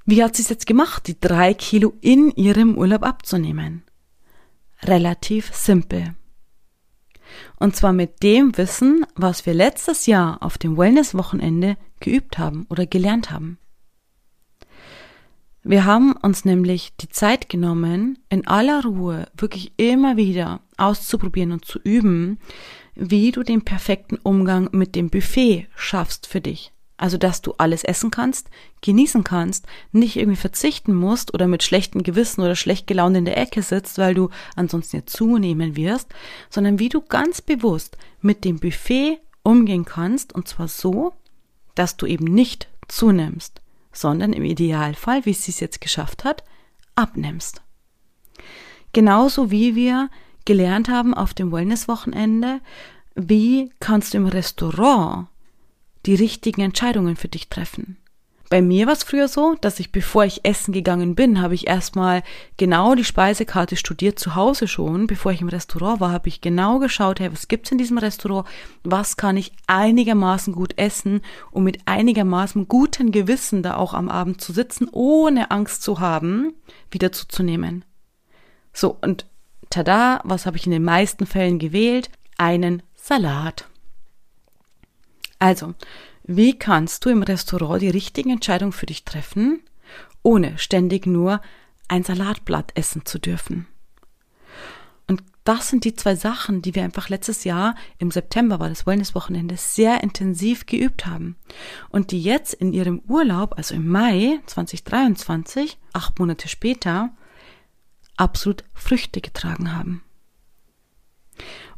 Wie 0.06 0.24
hat 0.24 0.34
sie 0.34 0.42
es 0.42 0.48
jetzt 0.48 0.66
gemacht, 0.66 1.06
die 1.08 1.20
drei 1.20 1.52
Kilo 1.52 1.92
in 2.00 2.30
ihrem 2.30 2.78
Urlaub 2.78 3.02
abzunehmen? 3.02 3.82
Relativ 4.82 5.54
simpel. 5.54 6.14
Und 7.56 7.76
zwar 7.76 7.92
mit 7.92 8.22
dem 8.22 8.56
Wissen, 8.56 9.06
was 9.14 9.46
wir 9.46 9.54
letztes 9.54 10.06
Jahr 10.06 10.42
auf 10.42 10.58
dem 10.58 10.76
Wellness-Wochenende 10.76 11.76
geübt 12.00 12.38
haben 12.38 12.66
oder 12.68 12.86
gelernt 12.86 13.30
haben. 13.30 13.58
Wir 15.62 15.84
haben 15.84 16.12
uns 16.12 16.46
nämlich 16.46 16.96
die 16.96 17.10
Zeit 17.10 17.50
genommen, 17.50 18.18
in 18.30 18.46
aller 18.46 18.82
Ruhe 18.82 19.26
wirklich 19.36 19.74
immer 19.76 20.16
wieder 20.16 20.60
auszuprobieren 20.78 21.52
und 21.52 21.66
zu 21.66 21.78
üben, 21.78 22.38
wie 22.94 23.30
du 23.30 23.42
den 23.42 23.62
perfekten 23.62 24.16
Umgang 24.16 24.70
mit 24.72 24.94
dem 24.94 25.10
Buffet 25.10 25.68
schaffst 25.76 26.26
für 26.26 26.40
dich. 26.40 26.72
Also, 27.00 27.16
dass 27.16 27.40
du 27.40 27.54
alles 27.56 27.82
essen 27.82 28.10
kannst, 28.10 28.50
genießen 28.82 29.24
kannst, 29.24 29.66
nicht 29.90 30.16
irgendwie 30.16 30.36
verzichten 30.36 30.94
musst 30.94 31.32
oder 31.32 31.46
mit 31.46 31.62
schlechtem 31.62 32.02
Gewissen 32.02 32.42
oder 32.42 32.54
schlecht 32.54 32.86
gelaunt 32.86 33.16
in 33.16 33.24
der 33.24 33.38
Ecke 33.38 33.62
sitzt, 33.62 33.96
weil 33.96 34.12
du 34.12 34.28
ansonsten 34.54 34.96
ja 34.96 35.06
zunehmen 35.06 35.76
wirst, 35.76 36.10
sondern 36.50 36.78
wie 36.78 36.90
du 36.90 37.00
ganz 37.00 37.40
bewusst 37.40 37.96
mit 38.20 38.44
dem 38.44 38.60
Buffet 38.60 39.18
umgehen 39.42 39.86
kannst 39.86 40.34
und 40.34 40.46
zwar 40.46 40.68
so, 40.68 41.14
dass 41.74 41.96
du 41.96 42.04
eben 42.04 42.26
nicht 42.26 42.68
zunimmst, 42.86 43.62
sondern 43.94 44.34
im 44.34 44.44
Idealfall, 44.44 45.24
wie 45.24 45.32
sie 45.32 45.52
es 45.52 45.60
jetzt 45.60 45.80
geschafft 45.80 46.24
hat, 46.24 46.44
abnimmst. 46.96 47.62
Genauso 48.92 49.50
wie 49.50 49.74
wir 49.74 50.10
gelernt 50.44 50.90
haben 50.90 51.14
auf 51.14 51.32
dem 51.32 51.50
Wellness-Wochenende, 51.50 52.60
wie 53.14 53.70
kannst 53.80 54.12
du 54.12 54.18
im 54.18 54.26
Restaurant 54.26 55.28
die 56.06 56.14
richtigen 56.14 56.62
Entscheidungen 56.62 57.16
für 57.16 57.28
dich 57.28 57.48
treffen. 57.48 57.96
Bei 58.50 58.62
mir 58.62 58.86
war 58.86 58.94
es 58.94 59.04
früher 59.04 59.28
so, 59.28 59.54
dass 59.60 59.78
ich, 59.78 59.92
bevor 59.92 60.24
ich 60.24 60.44
essen 60.44 60.72
gegangen 60.72 61.14
bin, 61.14 61.40
habe 61.40 61.54
ich 61.54 61.68
erstmal 61.68 62.24
genau 62.56 62.96
die 62.96 63.04
Speisekarte 63.04 63.76
studiert 63.76 64.18
zu 64.18 64.34
Hause 64.34 64.66
schon. 64.66 65.06
Bevor 65.06 65.30
ich 65.30 65.40
im 65.40 65.48
Restaurant 65.48 66.00
war, 66.00 66.10
habe 66.10 66.28
ich 66.28 66.40
genau 66.40 66.80
geschaut, 66.80 67.20
hey, 67.20 67.30
was 67.30 67.46
gibt's 67.46 67.70
in 67.70 67.78
diesem 67.78 67.98
Restaurant? 67.98 68.48
Was 68.82 69.16
kann 69.16 69.36
ich 69.36 69.52
einigermaßen 69.68 70.52
gut 70.52 70.76
essen, 70.78 71.20
um 71.52 71.62
mit 71.62 71.78
einigermaßen 71.86 72.66
gutem 72.66 73.12
Gewissen 73.12 73.62
da 73.62 73.76
auch 73.76 73.94
am 73.94 74.08
Abend 74.08 74.40
zu 74.40 74.52
sitzen, 74.52 74.88
ohne 74.90 75.52
Angst 75.52 75.84
zu 75.84 76.00
haben, 76.00 76.52
wieder 76.90 77.12
zuzunehmen. 77.12 77.84
So, 78.72 78.98
und 79.00 79.26
tada, 79.70 80.22
was 80.24 80.46
habe 80.46 80.56
ich 80.56 80.66
in 80.66 80.72
den 80.72 80.82
meisten 80.82 81.24
Fällen 81.24 81.60
gewählt? 81.60 82.10
Einen 82.36 82.82
Salat. 82.96 83.69
Also, 85.40 85.74
wie 86.22 86.56
kannst 86.56 87.04
du 87.04 87.08
im 87.08 87.24
Restaurant 87.24 87.82
die 87.82 87.90
richtigen 87.90 88.30
Entscheidungen 88.30 88.72
für 88.72 88.86
dich 88.86 89.04
treffen, 89.04 89.60
ohne 90.22 90.56
ständig 90.58 91.06
nur 91.06 91.40
ein 91.88 92.04
Salatblatt 92.04 92.70
essen 92.76 93.04
zu 93.04 93.18
dürfen? 93.18 93.66
Und 95.08 95.24
das 95.42 95.68
sind 95.68 95.84
die 95.84 95.96
zwei 95.96 96.14
Sachen, 96.14 96.62
die 96.62 96.76
wir 96.76 96.84
einfach 96.84 97.08
letztes 97.08 97.42
Jahr 97.42 97.74
im 97.98 98.12
September 98.12 98.60
war 98.60 98.68
das 98.68 98.86
Wellnesswochenende 98.86 99.56
sehr 99.56 100.04
intensiv 100.04 100.66
geübt 100.66 101.06
haben 101.06 101.34
und 101.88 102.12
die 102.12 102.22
jetzt 102.22 102.54
in 102.54 102.72
ihrem 102.72 103.00
Urlaub, 103.08 103.54
also 103.56 103.74
im 103.74 103.88
Mai 103.88 104.38
2023, 104.46 105.78
acht 105.94 106.18
Monate 106.20 106.46
später, 106.46 107.10
absolut 108.16 108.62
Früchte 108.74 109.20
getragen 109.20 109.74
haben. 109.74 110.04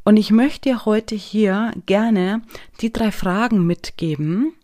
Und 0.04 0.16
ich 0.16 0.30
möchte 0.30 0.70
dir 0.70 0.84
heute 0.84 1.14
hier 1.14 1.72
gerne 1.86 2.42
die 2.80 2.92
drei 2.92 3.12
Fragen 3.12 3.66
mitgeben, 3.66 4.54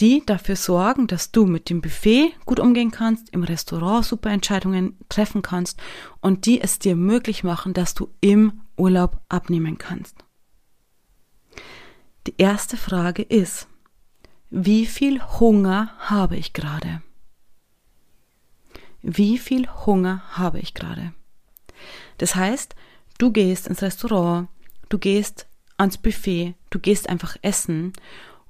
die 0.00 0.24
dafür 0.24 0.56
sorgen, 0.56 1.06
dass 1.06 1.30
du 1.30 1.44
mit 1.44 1.68
dem 1.68 1.82
Buffet 1.82 2.32
gut 2.46 2.58
umgehen 2.58 2.90
kannst, 2.90 3.28
im 3.30 3.42
Restaurant 3.44 4.04
super 4.04 4.30
Entscheidungen 4.30 4.96
treffen 5.10 5.42
kannst 5.42 5.80
und 6.20 6.46
die 6.46 6.60
es 6.60 6.78
dir 6.78 6.96
möglich 6.96 7.44
machen, 7.44 7.74
dass 7.74 7.92
du 7.92 8.08
im 8.22 8.62
Urlaub 8.78 9.20
abnehmen 9.28 9.76
kannst. 9.76 10.16
Die 12.26 12.34
erste 12.38 12.78
Frage 12.78 13.22
ist, 13.22 13.68
wie 14.48 14.86
viel 14.86 15.22
Hunger 15.38 15.92
habe 15.98 16.36
ich 16.36 16.54
gerade? 16.54 17.02
Wie 19.02 19.38
viel 19.38 19.68
Hunger 19.68 20.22
habe 20.30 20.58
ich 20.60 20.74
gerade? 20.74 21.12
Das 22.18 22.34
heißt, 22.34 22.74
Du 23.20 23.30
gehst 23.30 23.68
ins 23.68 23.82
Restaurant, 23.82 24.48
du 24.88 24.98
gehst 24.98 25.46
ans 25.76 25.98
Buffet, 25.98 26.54
du 26.70 26.78
gehst 26.78 27.06
einfach 27.06 27.36
essen 27.42 27.92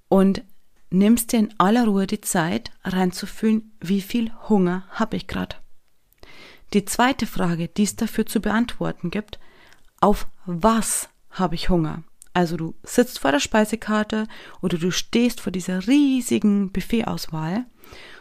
und 0.09 0.45
nimmst 0.91 1.33
dir 1.33 1.41
in 1.41 1.53
aller 1.59 1.87
Ruhe 1.87 2.07
die 2.07 2.21
Zeit 2.21 2.71
reinzufühlen, 2.85 3.73
wie 3.81 4.01
viel 4.01 4.31
Hunger 4.49 4.85
habe 4.91 5.17
ich 5.17 5.27
gerade. 5.27 5.57
Die 6.73 6.85
zweite 6.85 7.27
Frage, 7.27 7.67
die 7.67 7.83
es 7.83 7.97
dafür 7.97 8.27
zu 8.27 8.39
beantworten 8.39 9.11
gibt, 9.11 9.41
auf 10.01 10.29
was 10.47 11.09
habe 11.31 11.57
ich 11.57 11.69
Hunger? 11.69 12.05
Also 12.33 12.57
du 12.57 12.77
sitzt 12.85 13.19
vor 13.19 13.33
der 13.33 13.41
Speisekarte 13.41 14.29
oder 14.63 14.79
du 14.79 14.93
stehst 14.93 15.41
vor 15.41 15.51
dieser 15.51 15.89
riesigen 15.89 16.71
Buffetauswahl 16.71 17.67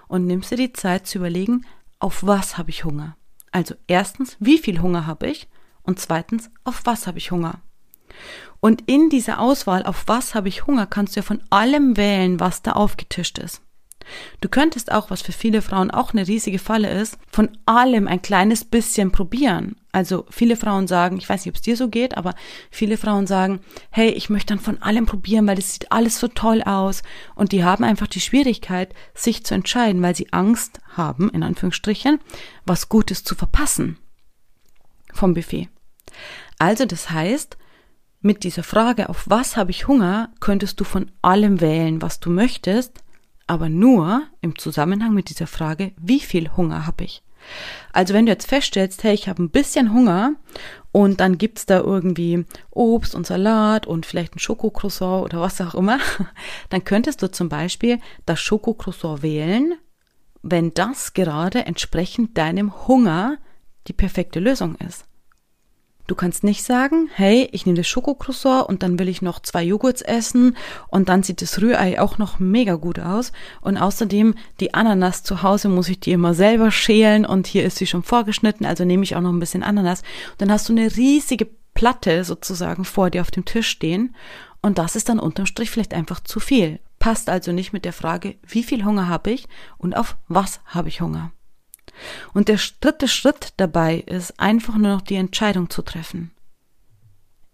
und 0.07 0.25
nimmst 0.25 0.49
dir 0.49 0.57
die 0.57 0.73
Zeit 0.73 1.05
zu 1.05 1.19
überlegen, 1.19 1.67
auf 1.99 2.23
was 2.25 2.57
habe 2.57 2.71
ich 2.71 2.85
Hunger? 2.85 3.17
Also 3.51 3.75
erstens, 3.85 4.35
wie 4.39 4.57
viel 4.57 4.81
Hunger 4.81 5.05
habe 5.05 5.27
ich? 5.27 5.47
Und 5.89 5.99
zweitens, 5.99 6.51
auf 6.65 6.81
was 6.83 7.07
habe 7.07 7.17
ich 7.17 7.31
Hunger? 7.31 7.61
Und 8.59 8.83
in 8.85 9.09
dieser 9.09 9.39
Auswahl, 9.39 9.87
auf 9.87 10.03
was 10.05 10.35
habe 10.35 10.47
ich 10.47 10.67
Hunger, 10.67 10.85
kannst 10.85 11.15
du 11.15 11.21
ja 11.21 11.23
von 11.23 11.41
allem 11.49 11.97
wählen, 11.97 12.39
was 12.39 12.61
da 12.61 12.73
aufgetischt 12.73 13.39
ist. 13.39 13.63
Du 14.39 14.49
könntest 14.49 14.91
auch, 14.91 15.09
was 15.09 15.23
für 15.23 15.31
viele 15.31 15.63
Frauen 15.63 15.89
auch 15.89 16.13
eine 16.13 16.27
riesige 16.27 16.59
Falle 16.59 16.91
ist, 16.91 17.17
von 17.31 17.57
allem 17.65 18.07
ein 18.07 18.21
kleines 18.21 18.65
bisschen 18.65 19.11
probieren. 19.11 19.77
Also 19.91 20.27
viele 20.29 20.57
Frauen 20.57 20.85
sagen, 20.85 21.17
ich 21.17 21.27
weiß 21.27 21.43
nicht, 21.43 21.53
ob 21.53 21.55
es 21.55 21.63
dir 21.63 21.75
so 21.75 21.89
geht, 21.89 22.15
aber 22.15 22.35
viele 22.69 22.95
Frauen 22.95 23.25
sagen, 23.25 23.59
hey, 23.89 24.11
ich 24.11 24.29
möchte 24.29 24.53
dann 24.53 24.63
von 24.63 24.79
allem 24.83 25.07
probieren, 25.07 25.47
weil 25.47 25.57
es 25.57 25.73
sieht 25.73 25.91
alles 25.91 26.19
so 26.19 26.27
toll 26.27 26.61
aus. 26.61 27.01
Und 27.33 27.51
die 27.51 27.63
haben 27.63 27.83
einfach 27.83 28.05
die 28.05 28.21
Schwierigkeit, 28.21 28.93
sich 29.15 29.43
zu 29.43 29.55
entscheiden, 29.55 30.03
weil 30.03 30.15
sie 30.15 30.31
Angst 30.33 30.81
haben, 30.95 31.31
in 31.31 31.41
Anführungsstrichen, 31.41 32.19
was 32.67 32.89
Gutes 32.89 33.23
zu 33.23 33.33
verpassen 33.33 33.97
vom 35.13 35.33
Buffet. 35.33 35.69
Also 36.57 36.85
das 36.85 37.09
heißt, 37.09 37.57
mit 38.21 38.43
dieser 38.43 38.63
Frage, 38.63 39.09
auf 39.09 39.23
was 39.27 39.55
habe 39.55 39.71
ich 39.71 39.87
Hunger, 39.87 40.31
könntest 40.39 40.79
du 40.79 40.83
von 40.83 41.11
allem 41.21 41.61
wählen, 41.61 42.01
was 42.01 42.19
du 42.19 42.29
möchtest, 42.29 42.99
aber 43.47 43.69
nur 43.69 44.23
im 44.41 44.57
Zusammenhang 44.57 45.13
mit 45.13 45.29
dieser 45.29 45.47
Frage, 45.47 45.93
wie 45.97 46.19
viel 46.19 46.55
Hunger 46.55 46.85
habe 46.85 47.05
ich. 47.05 47.23
Also 47.93 48.13
wenn 48.13 48.25
du 48.25 48.31
jetzt 48.31 48.47
feststellst, 48.47 49.03
hey, 49.03 49.13
ich 49.13 49.27
habe 49.27 49.41
ein 49.41 49.49
bisschen 49.49 49.93
Hunger 49.93 50.33
und 50.91 51.19
dann 51.19 51.37
gibt's 51.37 51.65
da 51.65 51.79
irgendwie 51.79 52.45
Obst 52.71 53.15
und 53.15 53.25
Salat 53.25 53.87
und 53.87 54.05
vielleicht 54.05 54.35
ein 54.35 54.39
Schokocroissant 54.39 55.23
oder 55.23 55.41
was 55.41 55.61
auch 55.61 55.75
immer, 55.75 55.99
dann 56.69 56.83
könntest 56.83 57.21
du 57.21 57.31
zum 57.31 57.49
Beispiel 57.49 57.99
das 58.25 58.39
Schokocroissant 58.39 59.23
wählen, 59.23 59.75
wenn 60.41 60.73
das 60.73 61.13
gerade 61.13 61.65
entsprechend 61.65 62.37
deinem 62.37 62.87
Hunger 62.87 63.37
die 63.87 63.93
perfekte 63.93 64.39
Lösung 64.39 64.75
ist. 64.75 65.05
Du 66.09 66.15
kannst 66.15 66.43
nicht 66.43 66.63
sagen, 66.63 67.07
hey, 67.13 67.47
ich 67.51 67.67
nehme 67.67 67.77
das 67.77 67.87
Schokocroissant 67.87 68.67
und 68.67 68.81
dann 68.81 68.97
will 68.97 69.07
ich 69.07 69.21
noch 69.21 69.39
zwei 69.41 69.61
Joghurts 69.63 70.01
essen 70.01 70.57
und 70.87 71.07
dann 71.07 71.21
sieht 71.21 71.43
das 71.43 71.61
Rührei 71.61 72.01
auch 72.01 72.17
noch 72.17 72.39
mega 72.39 72.73
gut 72.77 72.99
aus 72.99 73.31
und 73.61 73.77
außerdem 73.77 74.33
die 74.59 74.73
Ananas 74.73 75.21
zu 75.21 75.43
Hause 75.43 75.69
muss 75.69 75.87
ich 75.87 75.99
die 75.99 76.11
immer 76.11 76.33
selber 76.33 76.71
schälen 76.71 77.27
und 77.27 77.45
hier 77.45 77.63
ist 77.63 77.77
sie 77.77 77.85
schon 77.85 78.01
vorgeschnitten, 78.01 78.65
also 78.65 78.85
nehme 78.85 79.03
ich 79.03 79.15
auch 79.15 79.21
noch 79.21 79.31
ein 79.31 79.39
bisschen 79.39 79.61
Ananas. 79.61 80.01
Und 80.31 80.41
dann 80.41 80.51
hast 80.51 80.67
du 80.67 80.73
eine 80.73 80.95
riesige 80.95 81.47
Platte 81.75 82.23
sozusagen 82.23 82.85
vor 82.85 83.11
dir 83.11 83.21
auf 83.21 83.29
dem 83.29 83.45
Tisch 83.45 83.67
stehen 83.67 84.15
und 84.63 84.79
das 84.79 84.95
ist 84.95 85.09
dann 85.09 85.19
unterm 85.19 85.45
Strich 85.45 85.69
vielleicht 85.69 85.93
einfach 85.93 86.21
zu 86.21 86.39
viel. 86.39 86.79
Passt 86.97 87.29
also 87.29 87.51
nicht 87.51 87.71
mit 87.71 87.85
der 87.85 87.93
Frage, 87.93 88.37
wie 88.47 88.63
viel 88.63 88.83
Hunger 88.83 89.09
habe 89.09 89.29
ich 89.29 89.47
und 89.77 89.95
auf 89.95 90.17
was 90.27 90.59
habe 90.65 90.89
ich 90.89 91.01
Hunger. 91.01 91.31
Und 92.33 92.47
der 92.47 92.59
dritte 92.81 93.07
Schritt 93.07 93.53
dabei 93.57 93.97
ist 94.05 94.39
einfach 94.39 94.75
nur 94.75 94.93
noch 94.93 95.01
die 95.01 95.15
Entscheidung 95.15 95.69
zu 95.69 95.81
treffen. 95.81 96.31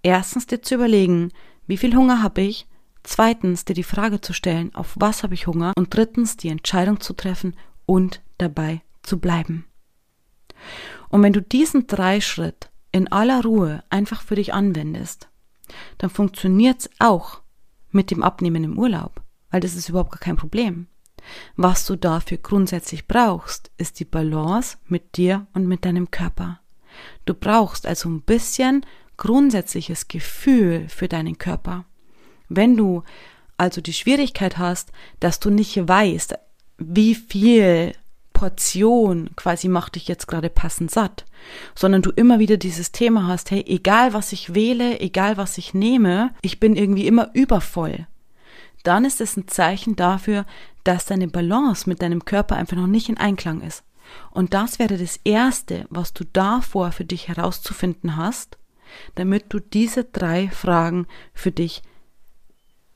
Erstens 0.04 0.46
dir 0.46 0.62
zu 0.62 0.76
überlegen, 0.76 1.32
wie 1.68 1.78
viel 1.78 1.96
Hunger 1.96 2.22
habe 2.22 2.42
ich, 2.42 2.68
zweitens 3.04 3.66
dir 3.66 3.74
die 3.74 3.84
Frage 3.84 4.22
zu 4.22 4.34
stellen, 4.34 4.74
auf 4.76 4.94
was 4.96 5.24
habe 5.24 5.34
ich 5.34 5.48
Hunger 5.48 5.74
und 5.76 5.94
drittens 5.94 6.38
die 6.38 6.50
Entscheidung 6.50 7.00
zu 7.00 7.14
treffen 7.14 7.56
und 7.86 8.22
dabei 8.38 8.82
zu 9.04 9.20
bleiben. 9.20 9.66
Und 11.10 11.24
wenn 11.24 11.34
du 11.34 11.42
diesen 11.42 11.88
drei 11.88 12.22
Schritt 12.22 12.70
in 12.92 13.12
aller 13.12 13.44
Ruhe 13.44 13.84
einfach 13.90 14.22
für 14.22 14.36
dich 14.36 14.54
anwendest, 14.54 15.30
dann 15.98 16.10
funktioniert's 16.10 16.90
auch 17.00 17.42
mit 17.92 18.12
dem 18.12 18.24
Abnehmen 18.24 18.64
im 18.64 18.78
Urlaub, 18.78 19.22
weil 19.50 19.62
das 19.62 19.76
ist 19.76 19.90
überhaupt 19.90 20.12
gar 20.12 20.20
kein 20.20 20.36
Problem. 20.36 20.88
Was 21.56 21.86
du 21.86 21.96
dafür 21.96 22.38
grundsätzlich 22.38 23.08
brauchst, 23.08 23.72
ist 23.78 24.00
die 24.00 24.06
Balance 24.06 24.78
mit 24.88 25.18
dir 25.18 25.48
und 25.54 25.68
mit 25.68 25.86
deinem 25.86 26.12
Körper. 26.12 26.60
Du 27.26 27.34
brauchst 27.34 27.86
also 27.88 28.10
ein 28.10 28.22
bisschen 28.22 28.86
grundsätzliches 29.18 30.08
Gefühl 30.08 30.88
für 30.90 31.08
deinen 31.08 31.38
Körper. 31.38 31.86
Wenn 32.50 32.78
du 32.78 33.04
also 33.58 33.82
die 33.82 33.94
Schwierigkeit 33.94 34.58
hast, 34.58 34.92
dass 35.20 35.40
du 35.40 35.50
nicht 35.50 35.88
weißt, 35.88 36.36
wie 36.78 37.16
viel 37.16 37.94
Portion 38.34 39.30
quasi 39.38 39.70
macht 39.70 39.96
dich 39.96 40.08
jetzt 40.10 40.28
gerade 40.28 40.50
passend 40.50 40.92
satt, 40.92 41.26
sondern 41.74 42.02
du 42.02 42.12
immer 42.12 42.38
wieder 42.38 42.58
dieses 42.58 42.92
Thema 42.92 43.28
hast, 43.28 43.50
hey, 43.50 43.64
egal 43.66 44.14
was 44.14 44.34
ich 44.34 44.54
wähle, 44.54 45.00
egal 45.00 45.38
was 45.38 45.58
ich 45.58 45.74
nehme, 45.74 46.34
ich 46.42 46.60
bin 46.60 46.76
irgendwie 46.76 47.08
immer 47.08 47.32
übervoll. 47.34 48.08
Dann 48.86 49.04
ist 49.04 49.20
es 49.20 49.36
ein 49.36 49.48
Zeichen 49.48 49.96
dafür, 49.96 50.46
dass 50.84 51.06
deine 51.06 51.28
Balance 51.28 51.90
mit 51.90 52.04
deinem 52.04 52.24
Körper 52.24 52.56
einfach 52.56 52.78
noch 52.78 52.86
nicht 52.86 53.10
in 53.10 53.18
Einklang 53.18 53.62
ist. 53.62 53.84
Und 54.30 54.54
das 54.54 54.78
wäre 54.78 54.98
das 54.98 55.20
Erste, 55.24 55.88
was 55.90 56.14
du 56.14 56.24
davor 56.24 56.92
für 56.92 57.04
dich 57.04 57.28
herauszufinden 57.28 58.16
hast, 58.16 58.60
damit 59.16 59.46
du 59.50 59.60
diese 59.60 60.04
drei 60.04 60.50
Fragen 60.50 61.08
für 61.34 61.52
dich 61.52 61.82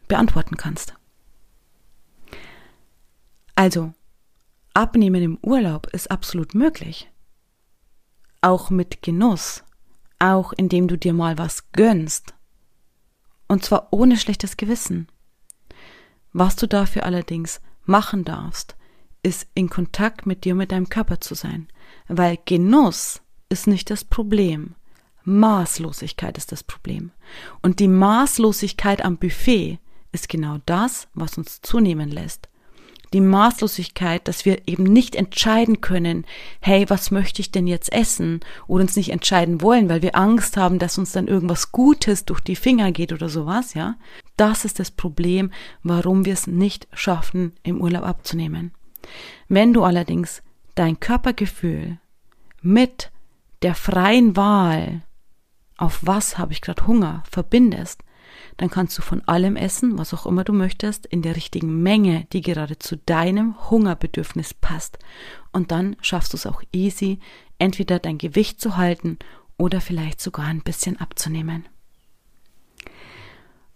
beantworten 0.08 0.58
kannst. 0.58 0.94
Also, 3.56 3.92
Abnehmen 4.76 5.24
im 5.24 5.40
Urlaub 5.42 5.88
ist 5.88 6.12
absolut 6.12 6.54
möglich. 6.54 7.10
Auch 8.42 8.70
mit 8.70 9.02
Genuss, 9.02 9.64
auch 10.20 10.54
indem 10.54 10.88
du 10.88 11.00
dir 11.00 11.14
mal 11.14 11.40
was 11.40 11.72
gönnst. 11.72 12.36
Und 13.48 13.66
zwar 13.66 13.88
ohne 13.90 14.18
schlechtes 14.18 14.56
Gewissen. 14.56 15.08
Was 16.34 16.56
du 16.56 16.68
dafür 16.68 17.06
allerdings 17.06 17.62
machen 17.86 18.24
darfst, 18.24 18.76
ist 19.24 19.48
in 19.54 19.70
Kontakt 19.70 20.26
mit 20.26 20.46
dir, 20.46 20.56
mit 20.56 20.72
deinem 20.72 20.90
Körper 20.90 21.20
zu 21.20 21.36
sein. 21.36 21.68
Weil 22.08 22.38
Genuss 22.46 23.22
ist 23.50 23.68
nicht 23.68 23.90
das 23.90 24.04
Problem. 24.04 24.76
Maßlosigkeit 25.24 26.38
ist 26.38 26.52
das 26.52 26.64
Problem. 26.64 27.12
Und 27.62 27.80
die 27.80 27.88
Maßlosigkeit 27.88 29.04
am 29.04 29.18
Buffet 29.18 29.80
ist 30.12 30.30
genau 30.30 30.60
das, 30.66 31.08
was 31.14 31.38
uns 31.38 31.62
zunehmen 31.62 32.10
lässt 32.10 32.50
die 33.14 33.22
Maßlosigkeit, 33.22 34.28
dass 34.28 34.46
wir 34.46 34.68
eben 34.68 34.84
nicht 34.84 35.16
entscheiden 35.16 35.82
können, 35.82 36.26
hey, 36.60 36.90
was 36.90 37.12
möchte 37.12 37.42
ich 37.42 37.52
denn 37.52 37.68
jetzt 37.68 37.92
essen? 37.92 38.40
Oder 38.68 38.84
uns 38.84 38.96
nicht 38.96 39.10
entscheiden 39.10 39.62
wollen, 39.62 39.90
weil 39.90 40.02
wir 40.02 40.16
Angst 40.16 40.58
haben, 40.58 40.80
dass 40.80 40.98
uns 40.98 41.12
dann 41.12 41.28
irgendwas 41.28 41.72
Gutes 41.72 42.26
durch 42.26 42.40
die 42.40 42.56
Finger 42.56 42.92
geht 42.92 43.12
oder 43.14 43.30
sowas, 43.30 43.74
ja. 43.74 43.96
Das 44.38 44.66
ist 44.66 44.80
das 44.80 44.92
Problem, 44.92 45.52
warum 45.84 46.26
wir 46.26 46.34
es 46.34 46.48
nicht 46.48 46.88
schaffen, 46.94 47.54
im 47.64 47.82
Urlaub 47.82 48.04
abzunehmen. 48.04 48.72
Wenn 49.48 49.74
du 49.74 49.84
allerdings 49.84 50.44
dein 50.76 51.00
Körpergefühl 51.00 51.98
mit 52.62 53.12
der 53.62 53.76
freien 53.76 54.36
Wahl, 54.36 55.02
auf 55.78 56.00
was 56.04 56.38
habe 56.38 56.54
ich 56.54 56.62
gerade 56.62 56.86
Hunger, 56.88 57.24
verbindest, 57.30 58.04
dann 58.60 58.70
kannst 58.70 58.98
du 58.98 59.02
von 59.02 59.26
allem 59.26 59.56
essen, 59.56 59.98
was 59.98 60.14
auch 60.14 60.26
immer 60.26 60.44
du 60.44 60.52
möchtest, 60.52 61.06
in 61.06 61.22
der 61.22 61.38
richtigen 61.38 61.82
Menge, 61.82 62.28
die 62.34 62.42
gerade 62.42 62.78
zu 62.78 62.98
deinem 62.98 63.56
Hungerbedürfnis 63.70 64.54
passt. 64.54 65.00
Und 65.54 65.72
dann 65.72 65.96
schaffst 66.02 66.34
du 66.34 66.38
es 66.38 66.46
auch 66.46 66.62
easy, 66.74 67.20
entweder 67.58 68.00
dein 68.00 68.18
Gewicht 68.18 68.60
zu 68.60 68.76
halten 68.76 69.18
oder 69.58 69.80
vielleicht 69.80 70.20
sogar 70.20 70.48
ein 70.48 70.60
bisschen 70.60 71.00
abzunehmen. 71.00 71.70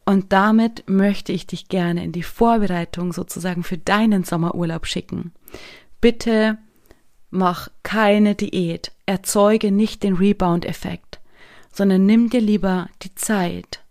Und 0.04 0.34
damit 0.34 0.84
möchte 0.90 1.32
ich 1.32 1.48
dich 1.48 1.70
gerne 1.70 2.04
in 2.04 2.12
die 2.12 2.22
Vorbereitung 2.22 3.14
sozusagen 3.14 3.64
für 3.64 3.78
deinen 3.78 4.26
Sommerurlaub 4.26 4.86
schicken. 4.86 5.32
Bitte 6.02 6.58
mach 7.30 7.70
keine 7.84 8.36
Diät, 8.36 8.92
erzeuge 9.06 9.72
nicht 9.72 10.04
den 10.04 10.16
Rebound-Effekt, 10.16 11.22
sondern 11.72 12.06
nimm 12.06 12.30
dir 12.30 12.42
lieber 12.42 12.90
die 13.02 13.16
Zeit, 13.16 13.83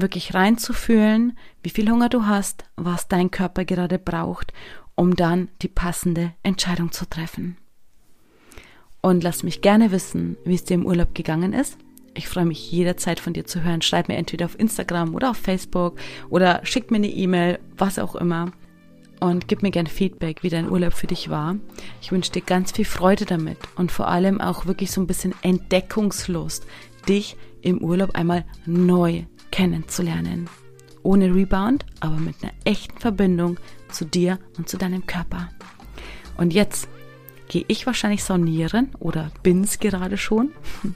wirklich 0.00 0.34
reinzufühlen, 0.34 1.36
wie 1.62 1.70
viel 1.70 1.90
Hunger 1.90 2.08
du 2.08 2.26
hast, 2.26 2.64
was 2.76 3.08
dein 3.08 3.30
Körper 3.30 3.64
gerade 3.64 3.98
braucht, 3.98 4.52
um 4.94 5.16
dann 5.16 5.48
die 5.62 5.68
passende 5.68 6.32
Entscheidung 6.42 6.92
zu 6.92 7.08
treffen. 7.08 7.56
Und 9.00 9.22
lass 9.22 9.42
mich 9.42 9.62
gerne 9.62 9.92
wissen, 9.92 10.36
wie 10.44 10.54
es 10.54 10.64
dir 10.64 10.74
im 10.74 10.86
Urlaub 10.86 11.14
gegangen 11.14 11.52
ist. 11.52 11.78
Ich 12.14 12.28
freue 12.28 12.44
mich 12.44 12.70
jederzeit 12.70 13.20
von 13.20 13.32
dir 13.32 13.46
zu 13.46 13.62
hören. 13.62 13.82
Schreib 13.82 14.08
mir 14.08 14.16
entweder 14.16 14.44
auf 14.44 14.58
Instagram 14.58 15.14
oder 15.14 15.30
auf 15.30 15.36
Facebook 15.36 15.98
oder 16.28 16.60
schick 16.64 16.90
mir 16.90 16.96
eine 16.98 17.08
E-Mail, 17.08 17.60
was 17.78 17.98
auch 17.98 18.14
immer. 18.14 18.52
Und 19.20 19.48
gib 19.48 19.62
mir 19.62 19.70
gerne 19.70 19.88
Feedback, 19.88 20.42
wie 20.42 20.48
dein 20.48 20.70
Urlaub 20.70 20.94
für 20.94 21.06
dich 21.06 21.28
war. 21.30 21.56
Ich 22.00 22.10
wünsche 22.10 22.32
dir 22.32 22.42
ganz 22.42 22.72
viel 22.72 22.86
Freude 22.86 23.26
damit 23.26 23.58
und 23.76 23.92
vor 23.92 24.08
allem 24.08 24.40
auch 24.40 24.66
wirklich 24.66 24.90
so 24.90 25.00
ein 25.00 25.06
bisschen 25.06 25.34
Entdeckungslust, 25.42 26.66
dich 27.08 27.36
im 27.62 27.78
Urlaub 27.78 28.14
einmal 28.14 28.44
neu 28.66 29.24
kennenzulernen. 29.50 30.48
Ohne 31.02 31.34
Rebound, 31.34 31.86
aber 32.00 32.16
mit 32.16 32.36
einer 32.42 32.52
echten 32.64 32.98
Verbindung 32.98 33.58
zu 33.90 34.04
dir 34.04 34.38
und 34.58 34.68
zu 34.68 34.76
deinem 34.76 35.06
Körper. 35.06 35.48
Und 36.36 36.52
jetzt 36.52 36.88
gehe 37.48 37.64
ich 37.68 37.84
wahrscheinlich 37.84 38.22
saunieren 38.22 38.90
oder 39.00 39.30
bin's 39.42 39.78
gerade 39.80 40.16
schon. 40.16 40.52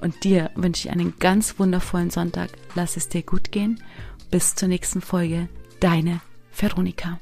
Und 0.00 0.24
dir 0.24 0.50
wünsche 0.56 0.88
ich 0.88 0.92
einen 0.92 1.14
ganz 1.18 1.58
wundervollen 1.58 2.10
Sonntag. 2.10 2.50
Lass 2.74 2.96
es 2.96 3.08
dir 3.08 3.22
gut 3.22 3.52
gehen. 3.52 3.82
Bis 4.30 4.56
zur 4.56 4.68
nächsten 4.68 5.00
Folge. 5.00 5.48
Deine 5.78 6.20
Veronika. 6.52 7.20